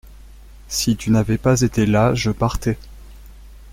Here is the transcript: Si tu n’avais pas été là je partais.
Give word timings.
Si 0.67 0.95
tu 0.97 1.11
n’avais 1.11 1.37
pas 1.37 1.61
été 1.61 1.85
là 1.85 2.15
je 2.15 2.31
partais. 2.31 2.75